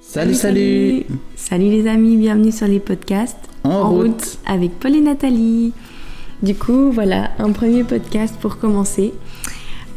Salut, 0.00 0.34
salut 0.34 1.04
Salut 1.36 1.70
les 1.70 1.86
amis, 1.86 2.16
bienvenue 2.16 2.52
sur 2.52 2.66
les 2.66 2.80
podcasts 2.80 3.36
En, 3.64 3.90
route. 3.90 4.38
avec 4.46 4.78
Paul 4.80 4.96
et 4.96 5.00
Nathalie. 5.00 5.72
Du 6.42 6.54
coup, 6.54 6.90
voilà, 6.90 7.30
un 7.38 7.52
premier 7.52 7.84
podcast 7.84 8.34
pour 8.40 8.58
commencer. 8.58 9.12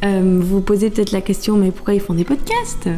Euh, 0.03 0.39
vous 0.41 0.57
vous 0.57 0.61
posez 0.61 0.89
peut-être 0.89 1.11
la 1.11 1.21
question, 1.21 1.57
mais 1.57 1.71
pourquoi 1.71 1.93
ils 1.93 2.01
font 2.01 2.13
des 2.13 2.25
podcasts? 2.25 2.89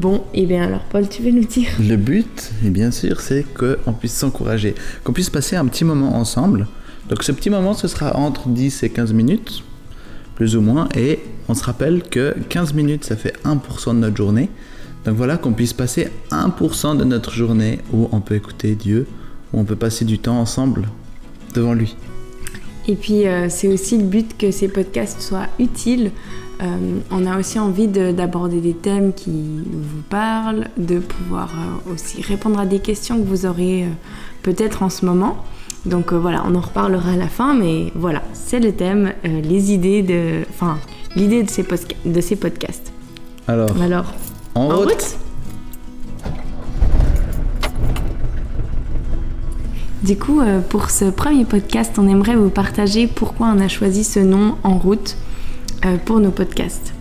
Bon, 0.00 0.24
et 0.34 0.46
bien 0.46 0.62
alors 0.64 0.82
Paul, 0.90 1.08
tu 1.08 1.22
veux 1.22 1.30
nous 1.30 1.44
dire? 1.44 1.68
Le 1.80 1.96
but, 1.96 2.50
et 2.64 2.70
bien 2.70 2.90
sûr, 2.90 3.20
c'est 3.20 3.44
qu'on 3.54 3.92
puisse 3.92 4.14
s'encourager, 4.14 4.74
qu'on 5.04 5.12
puisse 5.12 5.30
passer 5.30 5.56
un 5.56 5.66
petit 5.66 5.84
moment 5.84 6.16
ensemble. 6.16 6.66
Donc 7.08 7.22
ce 7.22 7.32
petit 7.32 7.50
moment, 7.50 7.74
ce 7.74 7.88
sera 7.88 8.16
entre 8.16 8.48
10 8.48 8.82
et 8.82 8.90
15 8.90 9.12
minutes, 9.12 9.62
plus 10.34 10.56
ou 10.56 10.60
moins, 10.60 10.88
et 10.96 11.20
on 11.48 11.54
se 11.54 11.62
rappelle 11.62 12.02
que 12.02 12.34
15 12.48 12.74
minutes, 12.74 13.04
ça 13.04 13.16
fait 13.16 13.34
1% 13.44 13.90
de 13.94 13.98
notre 14.00 14.16
journée. 14.16 14.48
Donc 15.06 15.14
voilà, 15.16 15.36
qu'on 15.36 15.52
puisse 15.52 15.72
passer 15.72 16.08
1% 16.32 16.96
de 16.96 17.04
notre 17.04 17.32
journée 17.32 17.78
où 17.92 18.08
on 18.12 18.20
peut 18.20 18.34
écouter 18.34 18.74
Dieu, 18.74 19.06
où 19.52 19.60
on 19.60 19.64
peut 19.64 19.76
passer 19.76 20.04
du 20.04 20.18
temps 20.18 20.38
ensemble 20.40 20.88
devant 21.54 21.74
lui. 21.74 21.96
Et 22.88 22.96
puis 22.96 23.26
euh, 23.26 23.46
c'est 23.48 23.68
aussi 23.68 23.98
le 23.98 24.04
but 24.04 24.36
que 24.36 24.50
ces 24.50 24.68
podcasts 24.68 25.20
soient 25.20 25.46
utiles. 25.58 26.10
Euh, 26.62 26.66
on 27.10 27.26
a 27.26 27.38
aussi 27.38 27.58
envie 27.58 27.86
de- 27.88 28.12
d'aborder 28.12 28.60
des 28.60 28.74
thèmes 28.74 29.12
qui 29.12 29.30
vous 29.30 30.02
parlent, 30.08 30.68
de 30.76 30.98
pouvoir 30.98 31.52
euh, 31.54 31.92
aussi 31.92 32.22
répondre 32.22 32.58
à 32.58 32.66
des 32.66 32.78
questions 32.80 33.16
que 33.20 33.26
vous 33.26 33.46
aurez 33.46 33.84
peut-être 34.42 34.82
en 34.82 34.88
ce 34.90 35.04
moment. 35.04 35.36
Donc 35.84 36.12
voilà, 36.12 36.42
on 36.48 36.54
en 36.56 36.60
reparlera 36.60 37.10
à 37.12 37.16
la 37.16 37.28
fin, 37.28 37.54
mais 37.54 37.92
voilà, 37.94 38.22
c'est 38.32 38.58
le 38.58 38.72
thème, 38.72 39.12
les 39.22 39.72
idées 39.72 40.02
de, 40.02 40.42
enfin, 40.50 40.78
l'idée 41.14 41.44
de 41.44 42.12
de 42.12 42.20
ces 42.20 42.34
podcasts. 42.36 42.92
Alors, 43.46 43.70
Alors, 43.80 44.12
en, 44.56 44.70
en 44.70 44.76
route, 44.76 44.88
route 44.88 45.18
Du 50.02 50.16
coup, 50.16 50.40
euh, 50.40 50.60
pour 50.60 50.90
ce 50.90 51.06
premier 51.06 51.44
podcast, 51.44 51.98
on 51.98 52.08
aimerait 52.08 52.36
vous 52.36 52.48
partager 52.48 53.06
pourquoi 53.06 53.52
on 53.54 53.60
a 53.60 53.68
choisi 53.68 54.04
ce 54.04 54.20
nom 54.20 54.54
en 54.62 54.78
route 54.78 55.16
euh, 55.84 55.96
pour 56.04 56.20
nos 56.20 56.30
podcasts. 56.30 56.94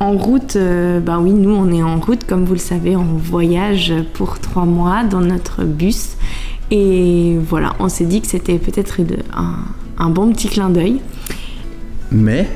En 0.00 0.16
route, 0.16 0.56
euh, 0.56 1.00
bah 1.00 1.18
oui, 1.20 1.32
nous 1.32 1.50
on 1.50 1.72
est 1.72 1.82
en 1.82 1.98
route, 1.98 2.24
comme 2.24 2.44
vous 2.44 2.54
le 2.54 2.58
savez, 2.58 2.96
on 2.96 3.16
voyage 3.16 3.92
pour 4.14 4.38
trois 4.38 4.64
mois 4.64 5.04
dans 5.04 5.20
notre 5.20 5.64
bus. 5.64 6.16
Et 6.70 7.36
voilà, 7.38 7.74
on 7.80 7.88
s'est 7.88 8.06
dit 8.06 8.20
que 8.20 8.28
c'était 8.28 8.58
peut-être 8.58 9.00
un 9.98 10.10
bon 10.10 10.32
petit 10.32 10.48
clin 10.48 10.70
d'œil. 10.70 11.00
Mais 12.10 12.48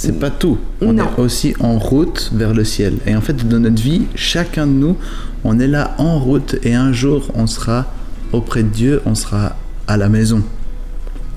c'est 0.00 0.18
pas 0.18 0.30
tout. 0.30 0.58
On 0.80 0.92
Non. 0.94 1.04
est 1.04 1.20
aussi 1.20 1.54
en 1.60 1.78
route 1.78 2.30
vers 2.34 2.54
le 2.54 2.64
ciel. 2.64 2.94
Et 3.06 3.14
en 3.14 3.20
fait, 3.20 3.46
dans 3.48 3.58
notre 3.60 3.82
vie, 3.82 4.06
chacun 4.14 4.66
de 4.66 4.72
nous, 4.72 4.96
on 5.44 5.58
est 5.58 5.66
là 5.66 5.94
en 5.98 6.18
route 6.18 6.56
et 6.62 6.74
un 6.74 6.92
jour, 6.92 7.30
on 7.34 7.46
sera 7.46 7.86
auprès 8.32 8.62
de 8.62 8.68
Dieu, 8.68 9.02
on 9.06 9.14
sera 9.14 9.56
à 9.86 9.96
la 9.96 10.08
maison. 10.08 10.42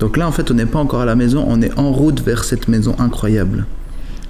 Donc 0.00 0.16
là, 0.16 0.26
en 0.26 0.32
fait, 0.32 0.50
on 0.50 0.54
n'est 0.54 0.66
pas 0.66 0.78
encore 0.78 1.00
à 1.00 1.04
la 1.06 1.14
maison, 1.14 1.44
on 1.48 1.60
est 1.62 1.76
en 1.78 1.92
route 1.92 2.20
vers 2.22 2.44
cette 2.44 2.68
maison 2.68 2.94
incroyable. 2.98 3.66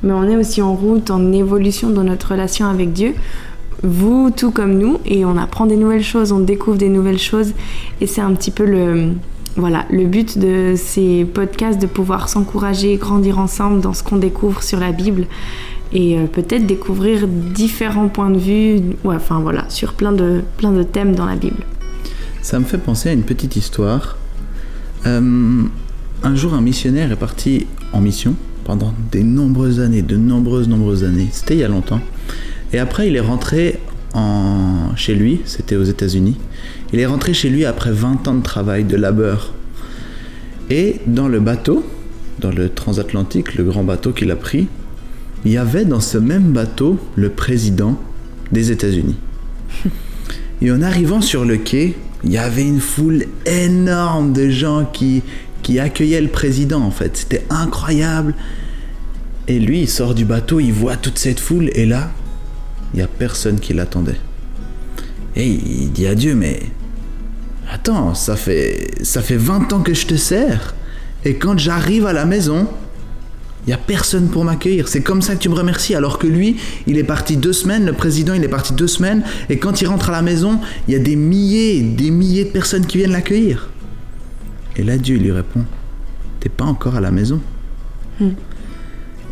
mais 0.03 0.13
on 0.13 0.25
est 0.25 0.37
aussi 0.37 0.61
en 0.61 0.75
route, 0.75 1.11
en 1.11 1.33
évolution 1.33 1.89
dans 1.91 2.05
notre 2.05 2.33
relation 2.33 2.67
avec 2.67 2.93
Dieu. 2.93 3.15
Vous, 3.83 4.31
tout 4.35 4.51
comme 4.51 4.77
nous, 4.79 4.99
et 5.07 5.25
on 5.25 5.37
apprend 5.37 5.67
des 5.67 5.77
nouvelles 5.77 6.03
choses, 6.05 6.31
on 6.33 6.41
découvre 6.41 6.77
des 6.79 6.89
nouvelles 6.89 7.19
choses, 7.19 7.53
et 8.01 8.07
c'est 8.07 8.21
un 8.21 8.33
petit 8.35 8.51
peu 8.51 8.65
le, 8.67 9.13
voilà, 9.57 9.87
le 9.91 10.05
but 10.07 10.39
de 10.39 10.75
ces 10.77 11.25
podcasts, 11.25 11.81
de 11.81 11.87
pouvoir 11.87 12.29
s'encourager, 12.29 12.97
grandir 12.97 13.39
ensemble 13.39 13.81
dans 13.81 13.93
ce 13.93 14.03
qu'on 14.03 14.17
découvre 14.17 14.63
sur 14.63 14.81
la 14.81 14.93
Bible, 14.93 15.27
et 15.93 16.19
euh, 16.19 16.27
peut-être 16.27 16.67
découvrir 16.67 17.29
différents 17.29 18.09
points 18.09 18.31
de 18.31 18.39
vue, 18.39 18.81
ouais, 19.05 19.15
enfin 19.15 19.41
voilà, 19.41 19.69
sur 19.69 19.95
plein 19.95 20.13
de, 20.13 20.43
plein 20.57 20.73
de 20.73 20.83
thèmes 20.83 21.15
dans 21.15 21.27
la 21.27 21.37
Bible. 21.37 21.65
Ça 22.43 22.59
me 22.59 22.65
fait 22.65 22.79
penser 22.79 23.09
à 23.09 23.13
une 23.13 23.23
petite 23.23 23.57
histoire. 23.57 24.19
Euh, 25.07 25.63
un 26.23 26.35
jour, 26.35 26.55
un 26.55 26.61
missionnaire 26.61 27.13
est 27.13 27.17
parti 27.17 27.67
en 27.93 28.01
mission 28.01 28.35
pendant 28.65 28.93
des 29.13 29.23
nombreuses 29.23 29.81
années, 29.81 30.03
de 30.03 30.17
nombreuses, 30.17 30.69
nombreuses 30.69 31.05
années. 31.05 31.29
C'était 31.31 31.55
il 31.55 31.61
y 31.61 31.65
a 31.65 31.69
longtemps. 31.69 32.01
Et 32.73 32.79
après, 32.79 33.09
il 33.09 33.17
est 33.17 33.21
rentré 33.21 33.79
en... 34.15 34.95
chez 34.97 35.15
lui, 35.15 35.41
c'était 35.45 35.77
aux 35.77 35.85
États-Unis. 35.85 36.37
Il 36.93 37.01
est 37.01 37.07
rentré 37.07 37.35
chez 37.35 37.51
lui 37.51 37.65
après 37.65 37.93
20 37.93 38.29
ans 38.29 38.35
de 38.35 38.43
travail, 38.43 38.85
de 38.85 38.97
labeur. 38.97 39.53
Et 40.71 41.01
dans 41.07 41.29
le 41.29 41.41
bateau, 41.41 41.85
dans 42.39 42.51
le 42.51 42.69
transatlantique, 42.69 43.55
le 43.55 43.65
grand 43.65 43.85
bateau 43.85 44.13
qu'il 44.13 44.31
a 44.31 44.37
pris, 44.37 44.69
il 45.45 45.53
y 45.53 45.59
avait 45.59 45.85
dans 45.85 46.01
ce 46.01 46.19
même 46.19 46.53
bateau 46.53 46.99
le 47.17 47.29
président 47.31 48.01
des 48.53 48.71
États-Unis. 48.71 49.17
Et 50.63 50.71
en 50.71 50.81
arrivant 50.81 51.21
sur 51.21 51.45
le 51.45 51.57
quai, 51.59 51.95
il 52.23 52.33
y 52.33 52.39
avait 52.39 52.67
une 52.67 52.81
foule 52.81 53.27
énorme 53.45 54.33
de 54.33 54.49
gens 54.49 54.89
qui, 54.91 55.23
qui 55.63 55.79
accueillaient 55.79 56.23
le 56.23 56.29
président 56.29 56.81
en 56.81 56.91
fait. 56.91 57.17
C'était 57.17 57.45
incroyable. 57.51 58.35
Et 59.47 59.59
lui, 59.59 59.81
il 59.81 59.89
sort 59.89 60.15
du 60.15 60.25
bateau, 60.25 60.61
il 60.61 60.73
voit 60.73 60.97
toute 60.97 61.19
cette 61.19 61.41
foule 61.41 61.71
et 61.75 61.85
là, 61.85 62.11
il 62.95 62.99
n'y 62.99 63.03
a 63.03 63.09
personne 63.09 63.59
qui 63.59 63.75
l'attendait. 63.75 64.21
Et 65.35 65.49
il 65.49 65.91
dit 65.91 66.07
à 66.07 66.15
Dieu, 66.15 66.37
mais 66.37 66.63
attends, 67.69 68.15
ça 68.15 68.37
fait, 68.37 68.89
ça 69.03 69.21
fait 69.21 69.37
20 69.37 69.73
ans 69.73 69.81
que 69.81 69.93
je 69.93 70.07
te 70.07 70.15
sers. 70.15 70.77
Et 71.25 71.35
quand 71.35 71.59
j'arrive 71.59 72.07
à 72.07 72.13
la 72.13 72.25
maison, 72.25 72.69
il 73.67 73.71
n'y 73.71 73.73
a 73.73 73.79
personne 73.79 74.29
pour 74.29 74.45
m'accueillir. 74.45 74.87
C'est 74.87 75.01
comme 75.01 75.23
ça 75.23 75.35
que 75.35 75.41
tu 75.41 75.49
me 75.49 75.57
remercies. 75.57 75.97
Alors 75.97 76.21
que 76.21 76.29
lui, 76.29 76.57
il 76.87 76.97
est 76.97 77.05
parti 77.05 77.37
deux 77.37 77.53
semaines, 77.53 77.85
le 77.85 77.95
président, 77.95 78.33
il 78.33 78.45
est 78.45 78.49
parti 78.49 78.75
deux 78.75 78.87
semaines, 78.87 79.25
et 79.49 79.59
quand 79.59 79.81
il 79.81 79.89
rentre 79.89 80.11
à 80.11 80.13
la 80.13 80.23
maison, 80.23 80.61
il 80.87 80.95
y 80.95 80.97
a 80.97 81.01
des 81.01 81.17
milliers, 81.17 81.81
des 81.83 82.11
milliers 82.11 82.45
de 82.45 82.51
personnes 82.51 82.87
qui 82.87 82.99
viennent 82.99 83.13
l'accueillir. 83.13 83.71
Et 84.77 84.85
là, 84.85 84.99
Dieu 84.99 85.17
lui 85.17 85.33
répond, 85.33 85.65
t'es 86.39 86.49
pas 86.49 86.65
encore 86.65 86.95
à 86.95 87.01
la 87.01 87.11
maison. 87.11 87.41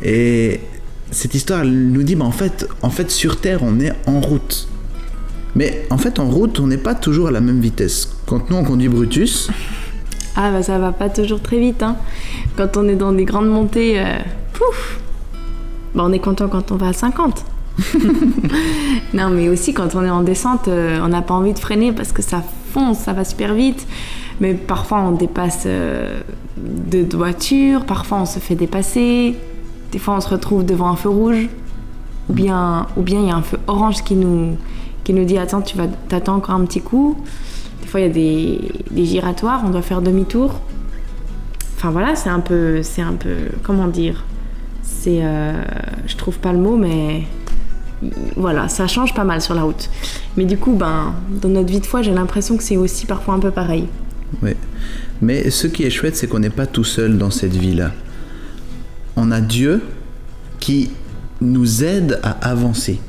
Et 0.02 0.60
cette 1.12 1.34
histoire, 1.34 1.64
nous 1.64 2.02
dit, 2.02 2.16
bah, 2.16 2.24
en, 2.24 2.32
fait, 2.32 2.66
en 2.82 2.90
fait, 2.90 3.10
sur 3.10 3.40
Terre, 3.40 3.60
on 3.62 3.78
est 3.78 3.92
en 4.06 4.20
route. 4.20 4.66
Mais 5.54 5.86
en 5.90 5.98
fait, 5.98 6.18
en 6.18 6.28
route, 6.28 6.58
on 6.60 6.66
n'est 6.66 6.78
pas 6.78 6.94
toujours 6.94 7.28
à 7.28 7.30
la 7.30 7.40
même 7.40 7.60
vitesse. 7.60 8.16
Quand 8.26 8.50
nous, 8.50 8.56
on 8.56 8.64
conduit 8.64 8.88
Brutus, 8.88 9.50
Ah 10.34 10.50
bah 10.50 10.62
ça 10.62 10.78
va 10.78 10.92
pas 10.92 11.10
toujours 11.10 11.42
très 11.42 11.58
vite, 11.58 11.82
hein. 11.82 11.96
Quand 12.56 12.78
on 12.78 12.88
est 12.88 12.96
dans 12.96 13.12
des 13.12 13.26
grandes 13.26 13.50
montées, 13.50 14.00
euh, 14.00 14.18
pouf 14.54 14.98
Bah 15.94 16.04
on 16.06 16.12
est 16.12 16.18
content 16.20 16.48
quand 16.48 16.72
on 16.72 16.76
va 16.76 16.88
à 16.88 16.92
50. 16.94 17.44
non 19.14 19.30
mais 19.30 19.48
aussi 19.48 19.72
quand 19.72 19.94
on 19.94 20.04
est 20.04 20.10
en 20.10 20.22
descente, 20.22 20.68
euh, 20.68 21.00
on 21.02 21.08
n'a 21.08 21.22
pas 21.22 21.32
envie 21.34 21.54
de 21.54 21.58
freiner 21.58 21.92
parce 21.92 22.12
que 22.12 22.20
ça 22.22 22.42
fonce, 22.72 22.98
ça 22.98 23.12
va 23.12 23.24
super 23.24 23.54
vite. 23.54 23.86
Mais 24.40 24.54
parfois 24.54 25.00
on 25.00 25.12
dépasse 25.12 25.64
euh, 25.66 26.20
de 26.56 27.16
voitures, 27.16 27.84
parfois 27.84 28.20
on 28.20 28.26
se 28.26 28.38
fait 28.38 28.54
dépasser, 28.54 29.36
des 29.92 29.98
fois 29.98 30.16
on 30.16 30.20
se 30.20 30.28
retrouve 30.28 30.64
devant 30.66 30.88
un 30.88 30.96
feu 30.96 31.08
rouge, 31.08 31.48
ou 32.28 32.32
bien 32.32 32.86
ou 32.96 33.02
bien 33.02 33.20
il 33.20 33.28
y 33.28 33.30
a 33.30 33.36
un 33.36 33.42
feu 33.42 33.58
orange 33.68 34.02
qui 34.02 34.16
nous, 34.16 34.56
qui 35.04 35.12
nous 35.12 35.24
dit 35.24 35.38
attends 35.38 35.62
tu 35.62 35.76
vas 35.76 35.86
t'attends 36.08 36.36
encore 36.36 36.56
un 36.56 36.64
petit 36.64 36.80
coup. 36.80 37.16
Des 37.82 37.88
fois, 37.88 38.00
il 38.00 38.06
y 38.06 38.10
a 38.10 38.12
des, 38.12 38.60
des 38.90 39.04
giratoires, 39.04 39.62
on 39.66 39.70
doit 39.70 39.82
faire 39.82 40.00
demi-tour. 40.00 40.60
Enfin 41.76 41.90
voilà, 41.90 42.14
c'est 42.14 42.30
un 42.30 42.38
peu, 42.38 42.80
c'est 42.82 43.02
un 43.02 43.14
peu, 43.14 43.34
comment 43.64 43.88
dire, 43.88 44.24
c'est, 44.82 45.18
euh, 45.22 45.52
je 46.06 46.16
trouve 46.16 46.38
pas 46.38 46.52
le 46.52 46.60
mot, 46.60 46.76
mais 46.76 47.24
voilà, 48.36 48.68
ça 48.68 48.86
change 48.86 49.14
pas 49.14 49.24
mal 49.24 49.40
sur 49.42 49.54
la 49.54 49.64
route. 49.64 49.90
Mais 50.36 50.44
du 50.44 50.58
coup, 50.58 50.74
ben, 50.74 51.12
dans 51.28 51.48
notre 51.48 51.68
vie 51.70 51.80
de 51.80 51.86
foi, 51.86 52.02
j'ai 52.02 52.12
l'impression 52.12 52.56
que 52.56 52.62
c'est 52.62 52.76
aussi 52.76 53.04
parfois 53.04 53.34
un 53.34 53.40
peu 53.40 53.50
pareil. 53.50 53.88
Oui. 54.42 54.52
Mais 55.20 55.50
ce 55.50 55.66
qui 55.66 55.82
est 55.82 55.90
chouette, 55.90 56.16
c'est 56.16 56.28
qu'on 56.28 56.38
n'est 56.38 56.50
pas 56.50 56.66
tout 56.66 56.84
seul 56.84 57.18
dans 57.18 57.30
cette 57.30 57.54
vie-là. 57.56 57.90
On 59.16 59.30
a 59.30 59.40
Dieu 59.40 59.82
qui 60.60 60.90
nous 61.40 61.84
aide 61.84 62.20
à 62.22 62.30
avancer. 62.48 63.00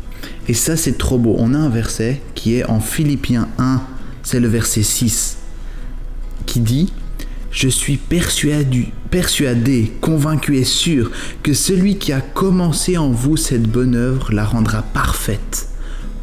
Et 0.47 0.53
ça, 0.53 0.75
c'est 0.75 0.97
trop 0.97 1.17
beau. 1.17 1.35
On 1.37 1.53
a 1.53 1.57
un 1.57 1.69
verset 1.69 2.21
qui 2.35 2.55
est 2.55 2.65
en 2.65 2.79
Philippiens 2.79 3.47
1, 3.57 3.81
c'est 4.23 4.39
le 4.39 4.47
verset 4.47 4.83
6, 4.83 5.37
qui 6.45 6.59
dit 6.59 6.91
Je 7.51 7.69
suis 7.69 7.97
persuadé, 7.97 8.91
persuadé, 9.09 9.93
convaincu 10.01 10.57
et 10.57 10.63
sûr 10.63 11.11
que 11.43 11.53
celui 11.53 11.97
qui 11.97 12.11
a 12.11 12.21
commencé 12.21 12.97
en 12.97 13.11
vous 13.11 13.37
cette 13.37 13.63
bonne 13.63 13.95
œuvre 13.95 14.33
la 14.33 14.43
rendra 14.43 14.81
parfaite 14.81 15.69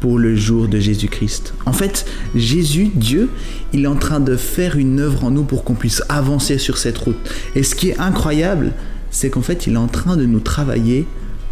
pour 0.01 0.17
le 0.17 0.35
jour 0.35 0.67
de 0.67 0.79
Jésus-Christ. 0.79 1.53
En 1.65 1.73
fait, 1.73 2.05
Jésus, 2.35 2.89
Dieu, 2.93 3.29
il 3.71 3.83
est 3.83 3.87
en 3.87 3.95
train 3.95 4.19
de 4.19 4.35
faire 4.35 4.75
une 4.75 4.99
œuvre 4.99 5.23
en 5.23 5.31
nous 5.31 5.43
pour 5.43 5.63
qu'on 5.63 5.75
puisse 5.75 6.01
avancer 6.09 6.57
sur 6.57 6.77
cette 6.77 6.97
route. 6.97 7.17
Et 7.55 7.61
ce 7.63 7.75
qui 7.75 7.89
est 7.89 7.99
incroyable, 7.99 8.73
c'est 9.11 9.29
qu'en 9.29 9.41
fait, 9.41 9.67
il 9.67 9.73
est 9.73 9.77
en 9.77 9.87
train 9.87 10.17
de 10.17 10.25
nous 10.25 10.39
travailler 10.39 11.05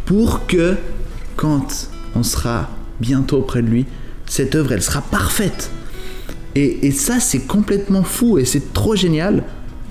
pour 0.06 0.48
que, 0.48 0.76
quand 1.36 1.90
on 2.16 2.24
sera 2.24 2.70
bientôt 3.00 3.38
auprès 3.38 3.62
de 3.62 3.68
lui, 3.68 3.86
cette 4.26 4.56
œuvre, 4.56 4.72
elle 4.72 4.82
sera 4.82 5.02
parfaite. 5.02 5.72
Et, 6.56 6.92
ça, 6.92 7.20
c'est 7.20 7.40
complètement 7.40 8.04
fou 8.04 8.38
et 8.38 8.46
c'est 8.46 8.74
trop 8.74 8.96
génial 8.96 9.44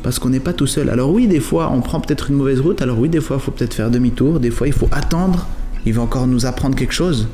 parce 0.02 0.18
qu'on 0.18 0.28
n'est 0.28 0.40
pas 0.40 0.52
tout 0.52 0.66
seul. 0.66 0.90
Alors 0.90 1.10
oui, 1.12 1.26
des 1.26 1.40
fois, 1.40 1.70
on 1.72 1.80
prend 1.80 2.00
peut-être 2.00 2.30
une 2.30 2.36
mauvaise 2.36 2.60
route. 2.60 2.82
Alors 2.82 2.98
oui, 2.98 3.08
des 3.08 3.20
fois, 3.20 3.36
il 3.40 3.42
faut 3.42 3.52
peut-être 3.52 3.74
faire 3.74 3.90
demi-tour. 3.90 4.40
Des 4.40 4.50
fois, 4.50 4.66
il 4.66 4.72
faut 4.72 4.88
attendre. 4.92 5.46
Il 5.86 5.94
va 5.94 6.02
encore 6.02 6.26
nous 6.26 6.46
apprendre 6.46 6.76
quelque 6.76 6.92
chose. 6.92 7.28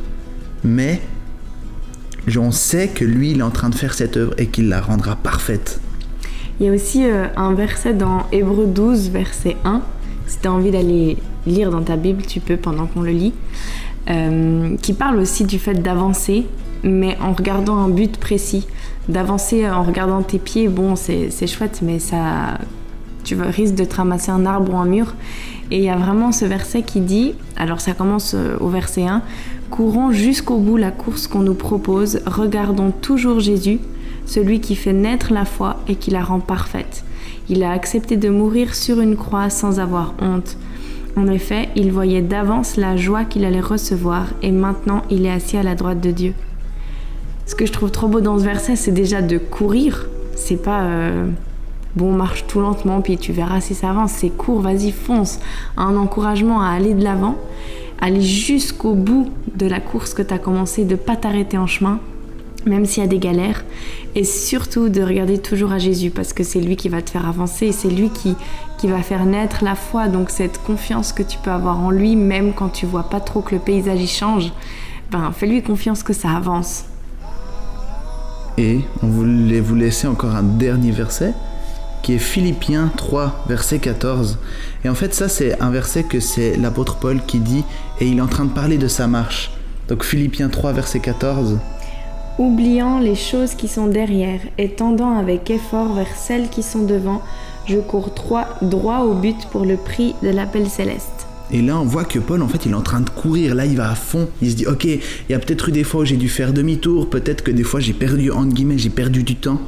Mais 0.63 1.01
on 2.37 2.51
sait 2.51 2.89
que 2.89 3.05
lui, 3.05 3.33
il 3.33 3.41
est 3.41 3.43
en 3.43 3.51
train 3.51 3.71
de 3.71 3.75
faire 3.75 3.95
cette 3.95 4.17
œuvre 4.17 4.35
et 4.39 4.47
qu'il 4.47 4.69
la 4.69 4.81
rendra 4.81 5.17
parfaite. 5.17 5.81
Il 6.61 6.67
y 6.67 6.69
a 6.69 6.73
aussi 6.73 7.05
euh, 7.05 7.27
un 7.37 7.55
verset 7.55 7.95
dans 7.95 8.27
Hébreu 8.31 8.67
12, 8.67 9.11
verset 9.11 9.57
1. 9.65 9.83
Si 10.26 10.38
tu 10.38 10.49
as 10.49 10.53
envie 10.53 10.71
d'aller 10.71 11.17
lire 11.47 11.71
dans 11.71 11.82
ta 11.82 11.97
Bible, 11.97 12.23
tu 12.26 12.41
peux 12.41 12.56
pendant 12.56 12.87
qu'on 12.87 13.03
le 13.03 13.12
lit. 13.12 13.32
Euh, 14.11 14.76
qui 14.82 14.93
parle 14.93 15.19
aussi 15.19 15.44
du 15.44 15.59
fait 15.59 15.75
d'avancer, 15.75 16.47
mais 16.82 17.17
en 17.21 17.32
regardant 17.32 17.76
un 17.76 17.88
but 17.88 18.17
précis. 18.19 18.67
D'avancer 19.09 19.69
en 19.69 19.82
regardant 19.82 20.23
tes 20.23 20.38
pieds, 20.38 20.69
bon, 20.69 20.97
c'est 20.97 21.47
chouette, 21.47 21.81
mais 21.82 21.99
ça, 21.99 22.59
tu 23.23 23.37
risques 23.41 23.75
de 23.75 23.85
te 23.85 23.97
ramasser 23.97 24.31
un 24.31 24.47
arbre 24.47 24.75
ou 24.75 24.76
un 24.76 24.87
mur. 24.87 25.15
Et 25.71 25.79
il 25.79 25.85
y 25.85 25.88
a 25.88 25.97
vraiment 25.97 26.32
ce 26.32 26.44
verset 26.44 26.82
qui 26.82 27.00
dit, 27.00 27.35
alors 27.56 27.81
ça 27.81 27.93
commence 27.93 28.35
euh, 28.35 28.56
au 28.61 28.69
verset 28.69 29.06
1, 29.06 29.23
Courons 29.71 30.12
jusqu'au 30.12 30.59
bout 30.59 30.76
la 30.76 30.91
course 30.93 31.26
qu'on 31.26 31.41
nous 31.41 31.55
propose, 31.55 32.21
regardons 32.26 32.93
toujours 32.93 33.41
Jésus, 33.41 33.81
celui 34.25 34.61
qui 34.61 34.76
fait 34.76 34.93
naître 34.93 35.32
la 35.32 35.44
foi 35.44 35.81
et 35.88 35.97
qui 35.97 36.11
la 36.11 36.23
rend 36.23 36.38
parfaite. 36.38 37.03
Il 37.50 37.62
a 37.62 37.73
accepté 37.73 38.17
de 38.17 38.31
mourir 38.31 38.75
sur 38.75 39.00
une 39.00 39.17
croix 39.17 39.50
sans 39.50 39.79
avoir 39.79 40.14
honte. 40.20 40.56
En 41.17 41.26
effet, 41.26 41.69
il 41.76 41.93
voyait 41.93 42.23
d'avance 42.23 42.76
la 42.76 42.96
joie 42.96 43.25
qu'il 43.25 43.44
allait 43.44 43.61
recevoir 43.61 44.29
et 44.43 44.50
maintenant 44.50 45.02
il 45.11 45.26
est 45.26 45.31
assis 45.31 45.56
à 45.56 45.62
la 45.62 45.75
droite 45.75 46.00
de 46.00 46.11
Dieu. 46.11 46.35
Ce 47.46 47.55
que 47.55 47.67
je 47.67 47.73
trouve 47.73 47.91
trop 47.91 48.08
beau 48.08 48.20
dans 48.20 48.38
ce 48.38 48.44
verset, 48.44 48.76
c'est 48.76 48.93
déjà 48.93 49.20
de 49.20 49.37
courir. 49.37 50.08
C'est 50.35 50.56
pas 50.56 50.85
euh, 50.85 51.29
bon, 51.94 52.12
marche 52.12 52.46
tout 52.46 52.61
lentement 52.61 53.02
puis 53.02 53.19
tu 53.19 53.32
verras 53.32 53.61
si 53.61 53.75
ça 53.75 53.90
avance. 53.90 54.12
C'est 54.12 54.31
cours, 54.31 54.61
vas-y, 54.61 54.90
fonce. 54.90 55.38
Un 55.76 55.97
encouragement 55.97 56.62
à 56.62 56.69
aller 56.69 56.94
de 56.94 57.05
l'avant, 57.05 57.37
aller 58.00 58.23
jusqu'au 58.23 58.94
bout 58.94 59.31
de 59.55 59.67
la 59.67 59.81
course 59.81 60.14
que 60.14 60.23
tu 60.23 60.32
as 60.32 60.38
commencé, 60.38 60.85
de 60.85 60.97
pas 60.97 61.14
t'arrêter 61.14 61.58
en 61.58 61.67
chemin 61.67 62.00
même 62.66 62.87
s'il 62.87 63.02
y 63.02 63.06
a 63.06 63.08
des 63.08 63.19
galères, 63.19 63.64
et 64.14 64.25
surtout 64.25 64.88
de 64.88 65.02
regarder 65.02 65.38
toujours 65.38 65.72
à 65.72 65.78
Jésus, 65.78 66.11
parce 66.11 66.32
que 66.32 66.44
c'est 66.44 66.61
lui 66.61 66.76
qui 66.76 66.88
va 66.88 67.02
te 67.02 67.11
faire 67.11 67.26
avancer, 67.28 67.72
c'est 67.72 67.88
lui 67.88 68.11
qui, 68.11 68.37
qui 68.78 68.87
va 68.87 69.02
faire 69.02 69.25
naître 69.26 69.64
la 69.64 69.75
foi, 69.75 70.08
donc 70.08 70.31
cette 70.31 70.58
confiance 70.62 71.12
que 71.12 71.22
tu 71.22 71.38
peux 71.38 71.50
avoir 71.50 71.81
en 71.81 71.90
lui, 71.90 72.16
même 72.16 72.52
quand 72.55 72.69
tu 72.69 72.87
vois 72.87 73.05
pas 73.05 73.20
trop 73.20 73.40
que 73.40 73.55
le 73.55 73.61
paysage 73.61 74.00
y 74.00 74.06
change, 74.06 74.52
ben 75.11 75.32
fais-lui 75.32 75.62
confiance 75.62 76.02
que 76.02 76.12
ça 76.12 76.31
avance. 76.31 76.84
Et 78.56 78.81
on 79.02 79.08
voulait 79.08 79.61
vous 79.61 79.75
laisser 79.75 80.06
encore 80.06 80.34
un 80.34 80.43
dernier 80.43 80.93
verset, 80.93 81.34
qui 82.02 82.14
est 82.14 82.19
Philippiens 82.19 82.90
3, 82.96 83.44
verset 83.49 83.78
14. 83.78 84.38
Et 84.84 84.88
en 84.88 84.94
fait 84.94 85.14
ça 85.14 85.28
c'est 85.28 85.61
un 85.61 85.70
verset 85.70 86.05
que 86.05 86.20
c'est 86.20 86.56
l'apôtre 86.56 86.96
Paul 86.96 87.20
qui 87.26 87.40
dit, 87.40 87.64
et 88.00 88.06
il 88.06 88.19
est 88.19 88.20
en 88.20 88.26
train 88.26 88.44
de 88.44 88.52
parler 88.52 88.78
de 88.78 88.88
sa 88.88 89.06
marche. 89.06 89.50
Donc 89.88 90.05
Philippiens 90.05 90.49
3, 90.49 90.72
verset 90.72 91.00
14 91.00 91.58
oubliant 92.39 92.99
les 92.99 93.15
choses 93.15 93.55
qui 93.55 93.69
sont 93.69 93.87
derrière 93.87 94.41
et 94.59 94.71
tendant 94.71 95.17
avec 95.17 95.51
effort 95.51 95.95
vers 95.95 96.15
celles 96.17 96.49
qui 96.49 96.63
sont 96.63 96.85
devant, 96.85 97.23
je 97.67 97.79
cours 97.79 98.11
droit 98.63 99.01
au 99.01 99.15
but 99.15 99.37
pour 99.51 99.65
le 99.65 99.77
prix 99.77 100.15
de 100.23 100.29
l'appel 100.29 100.69
céleste. 100.69 101.27
Et 101.51 101.63
là, 101.63 101.79
on 101.79 101.85
voit 101.85 102.05
que 102.05 102.19
Paul, 102.19 102.43
en 102.43 102.49
fait, 102.49 102.67
il 102.67 102.73
est 102.73 102.75
en 102.75 102.83
train 102.83 103.01
de 103.01 103.11
courir. 103.11 103.55
Là, 103.55 103.67
il 103.67 103.77
va 103.77 103.91
à 103.91 103.95
fond. 103.95 104.29
Il 104.43 104.51
se 104.51 104.57
dit, 104.57 104.67
ok, 104.67 104.85
il 104.85 105.01
y 105.29 105.35
a 105.35 105.39
peut-être 105.39 105.69
eu 105.69 105.73
des 105.73 105.85
fois 105.85 106.01
où 106.01 106.05
j'ai 106.05 106.17
dû 106.17 106.29
faire 106.29 106.53
demi-tour. 106.53 107.09
Peut-être 107.11 107.45
que 107.45 107.51
des 107.51 107.63
fois, 107.63 107.81
j'ai 107.81 107.93
perdu, 107.93 108.31
entre 108.31 108.55
guillemets, 108.55 108.79
j'ai 108.79 108.91
perdu 108.91 109.23
du 109.23 109.37
temps. 109.37 109.61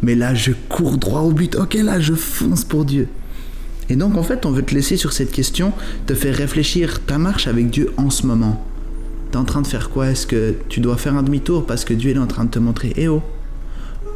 Mais 0.00 0.14
là, 0.14 0.34
je 0.34 0.52
cours 0.68 0.96
droit 0.96 1.22
au 1.22 1.32
but. 1.32 1.56
Ok, 1.56 1.74
là, 1.74 2.00
je 2.00 2.14
fonce 2.14 2.64
pour 2.64 2.84
Dieu. 2.84 3.08
Et 3.90 3.96
donc, 3.96 4.16
en 4.16 4.22
fait, 4.22 4.46
on 4.46 4.52
veut 4.52 4.62
te 4.62 4.74
laisser 4.74 4.96
sur 4.96 5.12
cette 5.12 5.32
question, 5.32 5.72
te 6.06 6.14
faire 6.14 6.34
réfléchir 6.34 7.04
ta 7.04 7.18
marche 7.18 7.46
avec 7.46 7.68
Dieu 7.68 7.92
en 7.96 8.10
ce 8.10 8.26
moment. 8.26 8.64
T'es 9.30 9.36
en 9.36 9.44
train 9.44 9.60
de 9.62 9.66
faire 9.66 9.90
quoi? 9.90 10.08
Est-ce 10.08 10.26
que 10.26 10.54
tu 10.68 10.80
dois 10.80 10.96
faire 10.96 11.14
un 11.14 11.22
demi-tour 11.22 11.66
parce 11.66 11.84
que 11.84 11.92
Dieu 11.94 12.12
est 12.12 12.18
en 12.18 12.26
train 12.26 12.44
de 12.44 12.50
te 12.50 12.58
montrer 12.58 12.92
Eh 12.96 13.08
oh? 13.08 13.22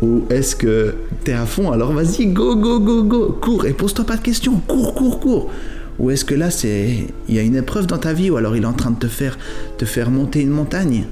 Ou 0.00 0.25
est-ce 0.31 0.56
que 0.56 0.94
t'es 1.25 1.32
à 1.32 1.47
fond? 1.47 1.70
Alors 1.70 1.93
vas-y, 1.93 2.26
go, 2.26 2.56
go, 2.56 2.81
go, 2.81 3.03
go 3.05 3.37
Cours 3.41 3.67
et 3.67 3.73
pose-toi 3.73 4.05
pas 4.05 4.17
de 4.17 4.23
questions 4.23 4.61
Cours, 4.67 4.94
cours, 4.94 5.20
cours 5.20 5.50
Ou 5.99 6.11
est-ce 6.11 6.25
que 6.25 6.35
là, 6.35 6.50
c'est 6.50 7.06
il 7.29 7.35
y 7.35 7.38
a 7.38 7.43
une 7.43 7.56
épreuve 7.56 7.87
dans 7.87 7.99
ta 7.99 8.12
vie 8.12 8.31
Ou 8.31 8.37
alors 8.37 8.56
il 8.56 8.62
est 8.62 8.67
en 8.67 8.73
train 8.73 8.91
de 8.91 8.99
te 8.99 9.06
faire, 9.06 9.38
te 9.79 9.85
faire 9.85 10.11
monter 10.11 10.41
une 10.41 10.50
montagne? 10.50 11.05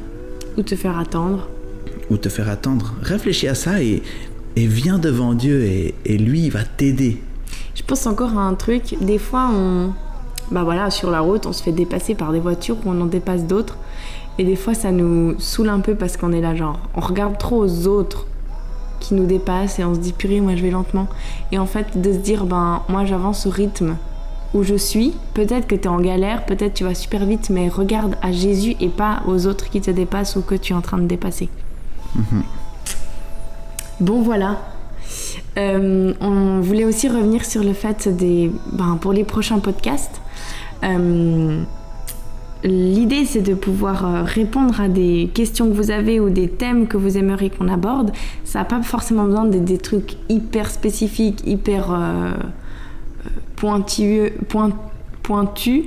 Ou 0.56 0.62
te 0.62 0.74
faire 0.74 0.98
attendre 0.98 1.48
Ou 2.10 2.16
te 2.16 2.28
faire 2.28 2.48
attendre. 2.48 2.94
Réfléchis 3.02 3.48
à 3.48 3.54
ça 3.54 3.82
et, 3.82 4.02
et 4.56 4.66
viens 4.66 4.98
devant 4.98 5.34
Dieu 5.34 5.62
et, 5.62 5.94
et 6.06 6.16
lui, 6.16 6.46
il 6.46 6.50
va 6.50 6.64
t'aider. 6.64 7.22
Je 7.74 7.82
pense 7.82 8.06
encore 8.06 8.36
à 8.36 8.42
un 8.42 8.54
truc. 8.54 8.96
Des 9.00 9.18
fois, 9.18 9.50
on 9.54 9.92
bah 10.50 10.64
voilà, 10.64 10.90
sur 10.90 11.10
la 11.10 11.20
route, 11.20 11.46
on 11.46 11.52
se 11.52 11.62
fait 11.62 11.70
dépasser 11.72 12.16
par 12.16 12.32
des 12.32 12.40
voitures 12.40 12.76
ou 12.84 12.90
on 12.90 13.00
en 13.00 13.06
dépasse 13.06 13.44
d'autres. 13.44 13.76
Et 14.40 14.44
des 14.44 14.56
fois, 14.56 14.72
ça 14.72 14.90
nous 14.90 15.38
saoule 15.38 15.68
un 15.68 15.80
peu 15.80 15.94
parce 15.94 16.16
qu'on 16.16 16.32
est 16.32 16.40
là, 16.40 16.54
genre, 16.54 16.78
on 16.94 17.00
regarde 17.00 17.36
trop 17.36 17.62
aux 17.62 17.86
autres 17.86 18.26
qui 18.98 19.12
nous 19.12 19.26
dépassent 19.26 19.78
et 19.78 19.84
on 19.84 19.94
se 19.94 20.00
dit, 20.00 20.14
purée, 20.14 20.40
moi 20.40 20.56
je 20.56 20.62
vais 20.62 20.70
lentement. 20.70 21.08
Et 21.52 21.58
en 21.58 21.66
fait, 21.66 22.00
de 22.00 22.10
se 22.10 22.16
dire, 22.16 22.46
ben, 22.46 22.80
moi 22.88 23.04
j'avance 23.04 23.44
au 23.44 23.50
rythme 23.50 23.96
où 24.54 24.62
je 24.62 24.76
suis. 24.76 25.12
Peut-être 25.34 25.66
que 25.66 25.74
tu 25.74 25.82
es 25.82 25.88
en 25.88 26.00
galère, 26.00 26.46
peut-être 26.46 26.72
tu 26.72 26.84
vas 26.84 26.94
super 26.94 27.26
vite, 27.26 27.50
mais 27.50 27.68
regarde 27.68 28.16
à 28.22 28.32
Jésus 28.32 28.76
et 28.80 28.88
pas 28.88 29.20
aux 29.26 29.46
autres 29.46 29.68
qui 29.68 29.82
te 29.82 29.90
dépassent 29.90 30.36
ou 30.36 30.40
que 30.40 30.54
tu 30.54 30.72
es 30.72 30.76
en 30.76 30.80
train 30.80 30.96
de 30.96 31.06
dépasser. 31.06 31.50
Mhm. 32.14 32.42
Bon, 34.00 34.22
voilà. 34.22 34.56
Euh, 35.58 36.14
on 36.22 36.60
voulait 36.60 36.86
aussi 36.86 37.10
revenir 37.10 37.44
sur 37.44 37.62
le 37.62 37.74
fait 37.74 38.08
des, 38.08 38.50
ben, 38.72 38.96
pour 38.98 39.12
les 39.12 39.24
prochains 39.24 39.58
podcasts, 39.58 40.22
euh, 40.82 41.62
L'idée, 42.62 43.24
c'est 43.24 43.40
de 43.40 43.54
pouvoir 43.54 44.04
euh, 44.04 44.22
répondre 44.22 44.80
à 44.80 44.88
des 44.88 45.30
questions 45.32 45.68
que 45.68 45.74
vous 45.74 45.90
avez 45.90 46.20
ou 46.20 46.28
des 46.28 46.48
thèmes 46.48 46.88
que 46.88 46.98
vous 46.98 47.16
aimeriez 47.16 47.48
qu'on 47.48 47.68
aborde. 47.68 48.12
Ça 48.44 48.58
n'a 48.60 48.64
pas 48.66 48.82
forcément 48.82 49.24
besoin 49.24 49.46
d'être 49.46 49.64
des 49.64 49.78
trucs 49.78 50.16
hyper 50.28 50.70
spécifiques, 50.70 51.42
hyper 51.46 51.90
euh, 51.90 52.34
pointilleux, 53.56 54.32
point, 54.48 54.70
pointu 55.30 55.84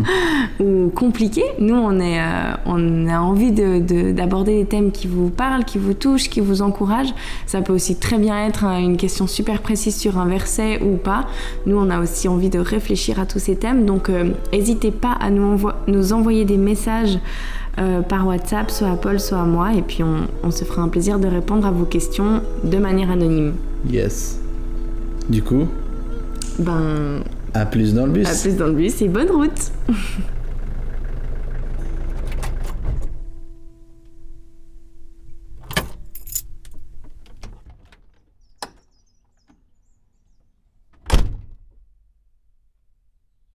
ou 0.60 0.88
compliqué. 0.94 1.42
Nous, 1.58 1.74
on, 1.74 1.98
est, 1.98 2.20
euh, 2.20 2.52
on 2.64 3.08
a 3.08 3.18
envie 3.18 3.50
d'aborder 3.50 4.58
des 4.58 4.66
thèmes 4.66 4.92
qui 4.92 5.08
vous 5.08 5.30
parlent, 5.30 5.64
qui 5.64 5.78
vous 5.78 5.94
touchent, 5.94 6.30
qui 6.30 6.38
vous 6.38 6.62
encouragent. 6.62 7.12
Ça 7.46 7.60
peut 7.60 7.72
aussi 7.72 7.96
très 7.96 8.18
bien 8.18 8.46
être 8.46 8.62
une 8.62 8.96
question 8.96 9.26
super 9.26 9.62
précise 9.62 9.96
sur 9.96 10.16
un 10.16 10.26
verset 10.26 10.80
ou 10.80 10.96
pas. 10.96 11.26
Nous, 11.66 11.76
on 11.76 11.90
a 11.90 12.00
aussi 12.00 12.28
envie 12.28 12.50
de 12.50 12.60
réfléchir 12.60 13.18
à 13.18 13.26
tous 13.26 13.40
ces 13.40 13.56
thèmes. 13.56 13.84
Donc, 13.84 14.08
euh, 14.08 14.30
n'hésitez 14.52 14.92
pas 14.92 15.16
à 15.20 15.30
nous, 15.30 15.60
nous, 15.88 16.12
envoyer 16.12 16.44
des 16.44 16.58
messages. 16.58 17.18
Euh, 17.78 18.02
par 18.02 18.26
WhatsApp, 18.26 18.70
soit 18.70 18.90
à 18.90 18.96
Paul, 18.96 19.18
soit 19.18 19.40
à 19.40 19.46
moi, 19.46 19.72
et 19.72 19.80
puis 19.80 20.02
on, 20.02 20.26
on 20.42 20.50
se 20.50 20.62
fera 20.62 20.82
un 20.82 20.88
plaisir 20.88 21.18
de 21.18 21.26
répondre 21.26 21.66
à 21.66 21.70
vos 21.70 21.86
questions 21.86 22.42
de 22.62 22.76
manière 22.76 23.10
anonyme. 23.10 23.54
Yes. 23.90 24.38
Du 25.30 25.42
coup? 25.42 25.66
Ben, 26.58 27.22
à 27.54 27.66
plus 27.66 27.94
dans 27.94 28.06
le 28.06 28.12
bus. 28.12 28.26
À 28.28 28.34
plus 28.34 28.56
dans 28.56 28.66
le 28.66 28.72
bus 28.72 29.02
et 29.02 29.08
bonne 29.08 29.30
route 29.30 29.72